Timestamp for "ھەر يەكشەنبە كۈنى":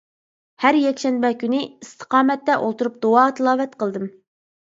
0.61-1.59